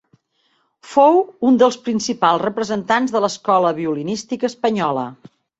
Fou 0.93 1.19
un 1.49 1.59
dels 1.63 1.77
principals 1.89 2.43
representants 2.45 3.15
de 3.17 3.23
l'escola 3.27 3.77
violinística 3.81 4.53
espanyola. 4.55 5.09